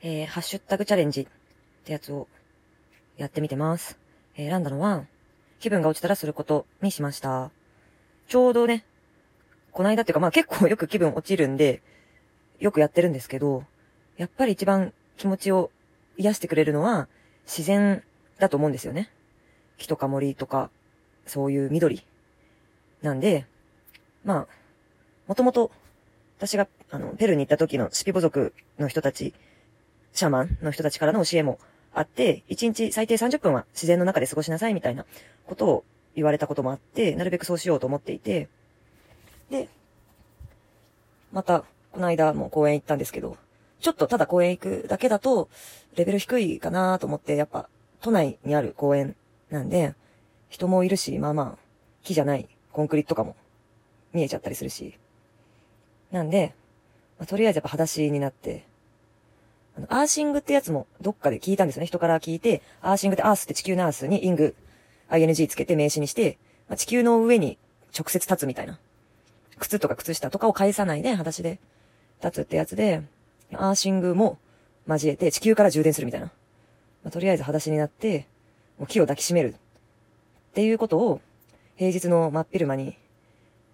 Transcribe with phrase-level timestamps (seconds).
[0.00, 1.26] えー、ハッシュタグチャレンジっ
[1.84, 2.28] てやつを
[3.16, 3.98] やってみてます。
[4.36, 5.04] えー選んだのは、
[5.58, 7.50] 気分が落ちたらすることにしました。
[8.28, 8.84] ちょうどね、
[9.72, 11.82] こないだっていうかまあ結構よく気分落ちるんで、
[12.60, 13.64] よくやってるんですけど、
[14.16, 15.70] やっぱり一番気持ちを
[16.16, 17.08] 癒してくれるのは
[17.44, 18.04] 自然
[18.38, 19.10] だと思うんですよね。
[19.78, 20.70] 木とか森とか、
[21.26, 22.04] そういう緑。
[23.02, 23.46] なんで、
[24.24, 24.46] まあ、
[25.26, 25.70] もともと、
[26.38, 29.34] 私が、あの、ペルに行った時のシピボ族の人たち、
[30.12, 31.58] シャーマンの人たちからの教えも
[31.94, 35.04] あって、1日最低30分は自然の中で過ごしなさいみたいな
[35.46, 38.48] ことを言われたこともあって、なるべくそうしようと思っていて、
[39.50, 39.68] で、
[41.32, 43.36] また、この間も公園行ったんですけど、
[43.80, 45.48] ちょっとただ公園行くだけだと、
[45.96, 47.68] レベル低いかなと思って、やっぱ、
[48.00, 49.16] 都内にある公園
[49.50, 49.94] なんで、
[50.48, 51.58] 人もいるし、まあまあ、
[52.02, 53.36] 木じゃないコンクリとかも
[54.12, 54.98] 見えちゃったりするし。
[56.10, 56.54] なんで、
[57.18, 58.64] まあ、とりあえずやっぱ裸足になって、
[59.78, 61.86] あの、アーシングってやつもどっかで聞いたんですよね。
[61.86, 64.56] 人から聞いて、アーシングってアースって地球のアースにイング、
[65.10, 67.58] ing つけて名詞にして、まあ、地球の上に
[67.96, 68.78] 直接立つみたいな。
[69.58, 71.58] 靴とか靴下とかを返さないで裸足で
[72.22, 73.02] 立つってやつで、
[73.52, 74.38] アーシングも
[74.86, 76.26] 交えて地球から充電するみたいな。
[77.04, 78.26] まあ、とりあえず裸足になって、
[78.78, 79.54] もう木を抱きしめる。
[79.54, 79.58] っ
[80.54, 81.20] ていうことを、
[81.76, 82.96] 平日の真っ昼間に、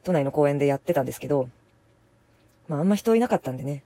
[0.02, 1.48] 都内の公園でやってたんですけど、
[2.68, 3.82] まああんま人いなかったんでね。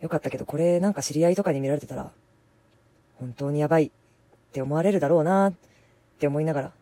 [0.00, 2.10] よかったけど、これなんか知り合いとかに見られてたら、
[3.18, 3.90] 本当にやばいっ
[4.52, 5.54] て思われるだろうなっ
[6.18, 6.72] て思いながら、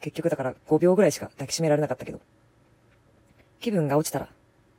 [0.00, 2.20] 結局だから5秒ぐらいしか抱きしめられなかったけど、
[3.60, 4.28] 気分が落ちたら、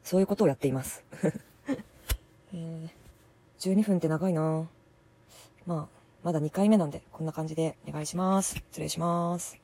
[0.03, 1.03] そういうことをやっています。
[2.53, 2.89] えー、
[3.59, 4.67] 12分って長いな
[5.65, 8.55] まあ、まだ2回目なんで、こんな感じでお願いします。
[8.55, 9.60] 失礼します。